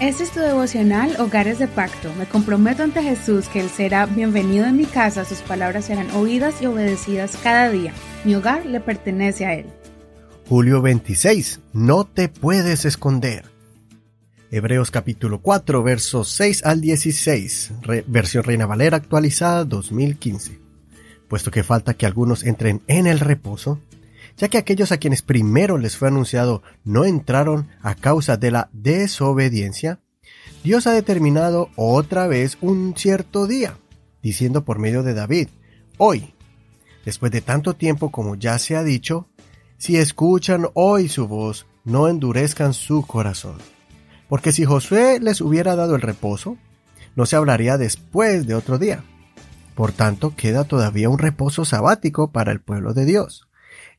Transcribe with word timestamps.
Este 0.00 0.22
es 0.22 0.30
tu 0.30 0.38
devocional 0.38 1.16
Hogares 1.18 1.58
de 1.58 1.66
Pacto. 1.66 2.14
Me 2.14 2.24
comprometo 2.24 2.84
ante 2.84 3.02
Jesús 3.02 3.48
que 3.48 3.58
Él 3.58 3.68
será 3.68 4.06
bienvenido 4.06 4.64
en 4.64 4.76
mi 4.76 4.84
casa, 4.84 5.24
sus 5.24 5.38
palabras 5.38 5.86
serán 5.86 6.08
oídas 6.12 6.62
y 6.62 6.66
obedecidas 6.66 7.36
cada 7.42 7.68
día. 7.68 7.92
Mi 8.24 8.36
hogar 8.36 8.64
le 8.64 8.78
pertenece 8.78 9.44
a 9.44 9.54
Él. 9.54 9.66
Julio 10.48 10.80
26. 10.82 11.58
No 11.72 12.04
te 12.04 12.28
puedes 12.28 12.84
esconder. 12.84 13.46
Hebreos 14.52 14.92
capítulo 14.92 15.40
4 15.42 15.82
versos 15.82 16.28
6 16.28 16.64
al 16.64 16.80
16. 16.80 17.72
versión 18.06 18.44
Reina 18.44 18.66
Valera 18.66 18.98
actualizada 18.98 19.64
2015. 19.64 20.60
Puesto 21.26 21.50
que 21.50 21.64
falta 21.64 21.94
que 21.94 22.06
algunos 22.06 22.44
entren 22.44 22.82
en 22.86 23.08
el 23.08 23.18
reposo, 23.18 23.80
ya 24.38 24.48
que 24.48 24.58
aquellos 24.58 24.92
a 24.92 24.98
quienes 24.98 25.22
primero 25.22 25.78
les 25.78 25.96
fue 25.96 26.08
anunciado 26.08 26.62
no 26.84 27.04
entraron 27.04 27.68
a 27.82 27.94
causa 27.94 28.36
de 28.36 28.52
la 28.52 28.70
desobediencia, 28.72 30.00
Dios 30.62 30.86
ha 30.86 30.92
determinado 30.92 31.70
otra 31.76 32.28
vez 32.28 32.56
un 32.60 32.94
cierto 32.96 33.46
día, 33.46 33.76
diciendo 34.22 34.64
por 34.64 34.78
medio 34.78 35.02
de 35.02 35.14
David, 35.14 35.48
hoy, 35.98 36.34
después 37.04 37.32
de 37.32 37.40
tanto 37.40 37.74
tiempo 37.74 38.10
como 38.10 38.36
ya 38.36 38.58
se 38.58 38.76
ha 38.76 38.84
dicho, 38.84 39.28
si 39.76 39.96
escuchan 39.96 40.68
hoy 40.74 41.08
su 41.08 41.26
voz, 41.26 41.66
no 41.84 42.08
endurezcan 42.08 42.74
su 42.74 43.06
corazón. 43.06 43.58
Porque 44.28 44.52
si 44.52 44.64
Josué 44.64 45.18
les 45.20 45.40
hubiera 45.40 45.74
dado 45.74 45.96
el 45.96 46.02
reposo, 46.02 46.56
no 47.16 47.26
se 47.26 47.36
hablaría 47.36 47.78
después 47.78 48.46
de 48.46 48.54
otro 48.54 48.78
día. 48.78 49.02
Por 49.74 49.92
tanto, 49.92 50.34
queda 50.36 50.64
todavía 50.64 51.08
un 51.08 51.18
reposo 51.18 51.64
sabático 51.64 52.30
para 52.30 52.52
el 52.52 52.60
pueblo 52.60 52.94
de 52.94 53.04
Dios 53.04 53.47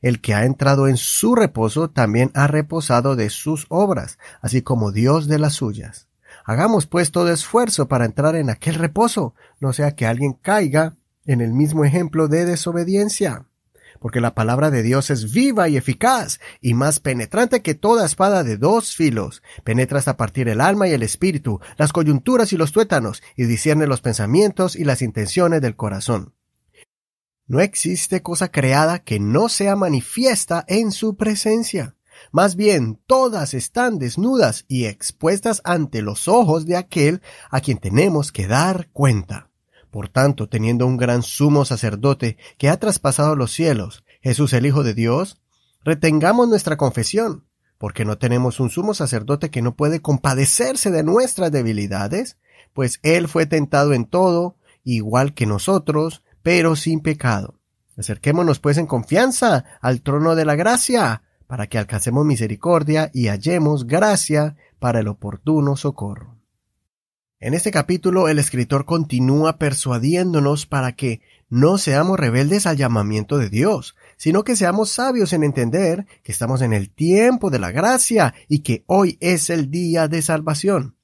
el 0.02 0.20
que 0.20 0.34
ha 0.34 0.44
entrado 0.44 0.88
en 0.88 0.96
su 0.96 1.34
reposo 1.34 1.90
también 1.90 2.30
ha 2.34 2.46
reposado 2.46 3.16
de 3.16 3.30
sus 3.30 3.66
obras, 3.68 4.18
así 4.40 4.62
como 4.62 4.92
Dios 4.92 5.28
de 5.28 5.38
las 5.38 5.54
suyas. 5.54 6.08
Hagamos 6.44 6.86
pues 6.86 7.10
todo 7.10 7.30
esfuerzo 7.30 7.88
para 7.88 8.04
entrar 8.04 8.36
en 8.36 8.50
aquel 8.50 8.76
reposo, 8.76 9.34
no 9.60 9.72
sea 9.72 9.94
que 9.94 10.06
alguien 10.06 10.32
caiga 10.32 10.96
en 11.26 11.40
el 11.40 11.52
mismo 11.52 11.84
ejemplo 11.84 12.28
de 12.28 12.44
desobediencia. 12.44 13.46
Porque 14.00 14.20
la 14.20 14.34
palabra 14.34 14.70
de 14.70 14.82
Dios 14.82 15.10
es 15.10 15.32
viva 15.32 15.68
y 15.68 15.76
eficaz, 15.76 16.40
y 16.62 16.72
más 16.72 17.00
penetrante 17.00 17.60
que 17.60 17.74
toda 17.74 18.06
espada 18.06 18.42
de 18.44 18.56
dos 18.56 18.96
filos. 18.96 19.42
Penetra 19.62 19.98
hasta 19.98 20.16
partir 20.16 20.48
el 20.48 20.62
alma 20.62 20.88
y 20.88 20.92
el 20.92 21.02
espíritu, 21.02 21.60
las 21.76 21.92
coyunturas 21.92 22.52
y 22.54 22.56
los 22.56 22.72
tuétanos, 22.72 23.22
y 23.36 23.44
discierne 23.44 23.86
los 23.86 24.00
pensamientos 24.00 24.74
y 24.74 24.84
las 24.84 25.02
intenciones 25.02 25.60
del 25.60 25.76
corazón. 25.76 26.32
No 27.50 27.58
existe 27.58 28.22
cosa 28.22 28.52
creada 28.52 29.00
que 29.00 29.18
no 29.18 29.48
sea 29.48 29.74
manifiesta 29.74 30.64
en 30.68 30.92
su 30.92 31.16
presencia. 31.16 31.96
Más 32.30 32.54
bien, 32.54 33.00
todas 33.08 33.54
están 33.54 33.98
desnudas 33.98 34.66
y 34.68 34.84
expuestas 34.84 35.60
ante 35.64 36.00
los 36.00 36.28
ojos 36.28 36.64
de 36.64 36.76
aquel 36.76 37.22
a 37.50 37.60
quien 37.60 37.78
tenemos 37.78 38.30
que 38.30 38.46
dar 38.46 38.88
cuenta. 38.92 39.50
Por 39.90 40.08
tanto, 40.08 40.48
teniendo 40.48 40.86
un 40.86 40.96
gran 40.96 41.24
sumo 41.24 41.64
sacerdote 41.64 42.36
que 42.56 42.68
ha 42.68 42.78
traspasado 42.78 43.34
los 43.34 43.50
cielos, 43.50 44.04
Jesús 44.20 44.52
el 44.52 44.64
Hijo 44.64 44.84
de 44.84 44.94
Dios, 44.94 45.42
retengamos 45.82 46.48
nuestra 46.48 46.76
confesión, 46.76 47.48
porque 47.78 48.04
no 48.04 48.16
tenemos 48.16 48.60
un 48.60 48.70
sumo 48.70 48.94
sacerdote 48.94 49.50
que 49.50 49.60
no 49.60 49.74
puede 49.74 50.00
compadecerse 50.00 50.92
de 50.92 51.02
nuestras 51.02 51.50
debilidades, 51.50 52.36
pues 52.74 53.00
Él 53.02 53.26
fue 53.26 53.46
tentado 53.46 53.92
en 53.92 54.04
todo, 54.04 54.56
igual 54.84 55.34
que 55.34 55.46
nosotros, 55.46 56.22
pero 56.42 56.76
sin 56.76 57.00
pecado. 57.00 57.60
Acerquémonos 57.96 58.60
pues 58.60 58.78
en 58.78 58.86
confianza 58.86 59.64
al 59.80 60.00
trono 60.00 60.34
de 60.34 60.44
la 60.44 60.54
gracia, 60.54 61.22
para 61.46 61.66
que 61.66 61.78
alcancemos 61.78 62.24
misericordia 62.24 63.10
y 63.12 63.26
hallemos 63.26 63.86
gracia 63.86 64.56
para 64.78 65.00
el 65.00 65.08
oportuno 65.08 65.76
socorro. 65.76 66.36
En 67.40 67.54
este 67.54 67.70
capítulo 67.70 68.28
el 68.28 68.38
escritor 68.38 68.84
continúa 68.84 69.58
persuadiéndonos 69.58 70.66
para 70.66 70.92
que 70.92 71.22
no 71.48 71.78
seamos 71.78 72.20
rebeldes 72.20 72.66
al 72.66 72.76
llamamiento 72.76 73.38
de 73.38 73.48
Dios, 73.48 73.96
sino 74.16 74.44
que 74.44 74.56
seamos 74.56 74.90
sabios 74.90 75.32
en 75.32 75.42
entender 75.42 76.06
que 76.22 76.32
estamos 76.32 76.62
en 76.62 76.72
el 76.72 76.90
tiempo 76.90 77.50
de 77.50 77.58
la 77.58 77.72
gracia 77.72 78.34
y 78.46 78.60
que 78.60 78.84
hoy 78.86 79.16
es 79.20 79.50
el 79.50 79.70
día 79.70 80.06
de 80.06 80.22
salvación. 80.22 80.96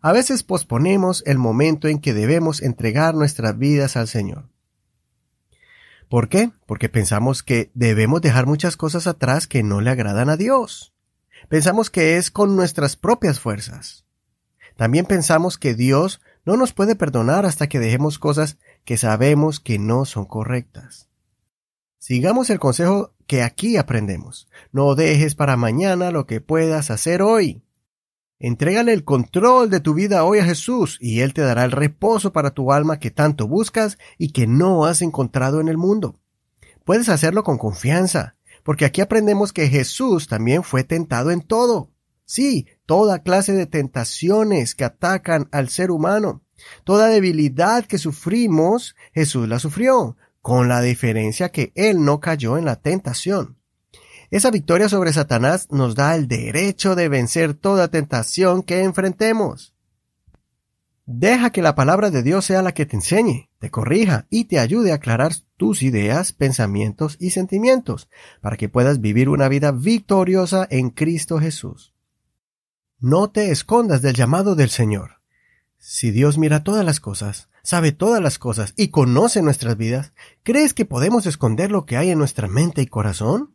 A 0.00 0.12
veces 0.12 0.42
posponemos 0.42 1.22
el 1.26 1.38
momento 1.38 1.86
en 1.86 2.00
que 2.00 2.14
debemos 2.14 2.62
entregar 2.62 3.14
nuestras 3.14 3.56
vidas 3.58 3.96
al 3.96 4.08
Señor. 4.08 4.48
¿Por 6.08 6.28
qué? 6.28 6.50
Porque 6.66 6.88
pensamos 6.88 7.42
que 7.42 7.70
debemos 7.74 8.22
dejar 8.22 8.46
muchas 8.46 8.76
cosas 8.76 9.06
atrás 9.06 9.46
que 9.46 9.62
no 9.62 9.80
le 9.80 9.90
agradan 9.90 10.30
a 10.30 10.36
Dios. 10.36 10.94
Pensamos 11.48 11.90
que 11.90 12.16
es 12.16 12.30
con 12.30 12.56
nuestras 12.56 12.96
propias 12.96 13.40
fuerzas. 13.40 14.06
También 14.76 15.06
pensamos 15.06 15.58
que 15.58 15.74
Dios 15.74 16.20
no 16.44 16.56
nos 16.56 16.72
puede 16.72 16.96
perdonar 16.96 17.44
hasta 17.44 17.68
que 17.68 17.78
dejemos 17.78 18.18
cosas 18.18 18.58
que 18.84 18.96
sabemos 18.96 19.60
que 19.60 19.78
no 19.78 20.04
son 20.04 20.24
correctas. 20.24 21.08
Sigamos 21.98 22.48
el 22.48 22.58
consejo 22.58 23.12
que 23.26 23.42
aquí 23.42 23.76
aprendemos. 23.76 24.48
No 24.72 24.94
dejes 24.94 25.34
para 25.34 25.56
mañana 25.56 26.10
lo 26.10 26.26
que 26.26 26.40
puedas 26.40 26.90
hacer 26.90 27.20
hoy. 27.20 27.62
Entrégale 28.40 28.92
el 28.92 29.04
control 29.04 29.68
de 29.68 29.80
tu 29.80 29.94
vida 29.94 30.22
hoy 30.24 30.38
a 30.38 30.44
Jesús 30.44 30.96
y 31.00 31.20
Él 31.20 31.34
te 31.34 31.42
dará 31.42 31.64
el 31.64 31.72
reposo 31.72 32.32
para 32.32 32.52
tu 32.52 32.72
alma 32.72 33.00
que 33.00 33.10
tanto 33.10 33.48
buscas 33.48 33.98
y 34.16 34.30
que 34.30 34.46
no 34.46 34.84
has 34.84 35.02
encontrado 35.02 35.60
en 35.60 35.68
el 35.68 35.76
mundo. 35.76 36.20
Puedes 36.84 37.08
hacerlo 37.08 37.42
con 37.42 37.58
confianza, 37.58 38.36
porque 38.62 38.84
aquí 38.84 39.00
aprendemos 39.00 39.52
que 39.52 39.68
Jesús 39.68 40.28
también 40.28 40.62
fue 40.62 40.84
tentado 40.84 41.32
en 41.32 41.42
todo. 41.42 41.90
Sí, 42.24 42.66
toda 42.86 43.22
clase 43.22 43.52
de 43.52 43.66
tentaciones 43.66 44.76
que 44.76 44.84
atacan 44.84 45.48
al 45.50 45.68
ser 45.68 45.90
humano. 45.90 46.44
Toda 46.84 47.08
debilidad 47.08 47.86
que 47.86 47.98
sufrimos, 47.98 48.94
Jesús 49.12 49.48
la 49.48 49.58
sufrió, 49.58 50.16
con 50.40 50.68
la 50.68 50.80
diferencia 50.80 51.50
que 51.50 51.72
Él 51.74 52.04
no 52.04 52.20
cayó 52.20 52.56
en 52.56 52.64
la 52.64 52.76
tentación. 52.76 53.57
Esa 54.30 54.50
victoria 54.50 54.88
sobre 54.88 55.12
Satanás 55.12 55.68
nos 55.70 55.94
da 55.94 56.14
el 56.14 56.28
derecho 56.28 56.94
de 56.94 57.08
vencer 57.08 57.54
toda 57.54 57.88
tentación 57.88 58.62
que 58.62 58.82
enfrentemos. 58.82 59.74
Deja 61.06 61.50
que 61.50 61.62
la 61.62 61.74
palabra 61.74 62.10
de 62.10 62.22
Dios 62.22 62.44
sea 62.44 62.60
la 62.60 62.72
que 62.72 62.84
te 62.84 62.96
enseñe, 62.96 63.48
te 63.58 63.70
corrija 63.70 64.26
y 64.28 64.44
te 64.44 64.58
ayude 64.58 64.92
a 64.92 64.96
aclarar 64.96 65.32
tus 65.56 65.82
ideas, 65.82 66.32
pensamientos 66.32 67.16
y 67.18 67.30
sentimientos, 67.30 68.10
para 68.42 68.58
que 68.58 68.68
puedas 68.68 69.00
vivir 69.00 69.30
una 69.30 69.48
vida 69.48 69.72
victoriosa 69.72 70.66
en 70.68 70.90
Cristo 70.90 71.38
Jesús. 71.38 71.94
No 73.00 73.30
te 73.30 73.50
escondas 73.50 74.02
del 74.02 74.14
llamado 74.14 74.54
del 74.54 74.68
Señor. 74.68 75.22
Si 75.78 76.10
Dios 76.10 76.36
mira 76.36 76.62
todas 76.62 76.84
las 76.84 77.00
cosas, 77.00 77.48
sabe 77.62 77.92
todas 77.92 78.20
las 78.20 78.38
cosas 78.38 78.74
y 78.76 78.88
conoce 78.88 79.40
nuestras 79.40 79.78
vidas, 79.78 80.12
¿crees 80.42 80.74
que 80.74 80.84
podemos 80.84 81.24
esconder 81.24 81.70
lo 81.70 81.86
que 81.86 81.96
hay 81.96 82.10
en 82.10 82.18
nuestra 82.18 82.48
mente 82.48 82.82
y 82.82 82.86
corazón? 82.86 83.54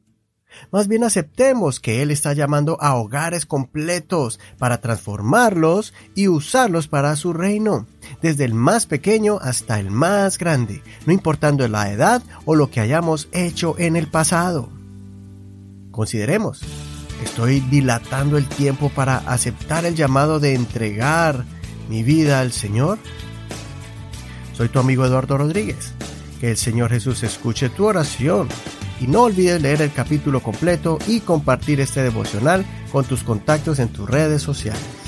Más 0.71 0.87
bien 0.87 1.03
aceptemos 1.03 1.79
que 1.79 2.01
Él 2.01 2.11
está 2.11 2.33
llamando 2.33 2.77
a 2.81 2.95
hogares 2.95 3.45
completos 3.45 4.39
para 4.57 4.81
transformarlos 4.81 5.93
y 6.15 6.27
usarlos 6.27 6.87
para 6.87 7.15
su 7.15 7.33
reino, 7.33 7.87
desde 8.21 8.45
el 8.45 8.53
más 8.53 8.85
pequeño 8.85 9.39
hasta 9.41 9.79
el 9.79 9.91
más 9.91 10.37
grande, 10.37 10.81
no 11.05 11.13
importando 11.13 11.67
la 11.67 11.91
edad 11.91 12.23
o 12.45 12.55
lo 12.55 12.69
que 12.69 12.79
hayamos 12.79 13.27
hecho 13.31 13.75
en 13.77 13.95
el 13.95 14.07
pasado. 14.07 14.69
Consideremos, 15.91 16.61
¿estoy 17.23 17.59
dilatando 17.59 18.37
el 18.37 18.47
tiempo 18.47 18.89
para 18.89 19.17
aceptar 19.17 19.85
el 19.85 19.95
llamado 19.95 20.39
de 20.39 20.55
entregar 20.55 21.45
mi 21.89 22.03
vida 22.03 22.39
al 22.39 22.51
Señor? 22.51 22.97
Soy 24.53 24.69
tu 24.69 24.79
amigo 24.79 25.05
Eduardo 25.05 25.37
Rodríguez. 25.37 25.93
Que 26.39 26.51
el 26.51 26.57
Señor 26.57 26.89
Jesús 26.89 27.23
escuche 27.23 27.69
tu 27.69 27.85
oración 27.85 28.49
y 29.03 29.07
no 29.07 29.23
olvides 29.23 29.61
leer 29.61 29.81
el 29.81 29.91
capítulo 29.91 30.41
completo 30.41 30.97
y 31.07 31.19
compartir 31.19 31.81
este 31.81 32.01
devocional 32.01 32.65
con 32.91 33.03
tus 33.03 33.23
contactos 33.23 33.79
en 33.79 33.89
tus 33.89 34.09
redes 34.09 34.41
sociales. 34.41 35.02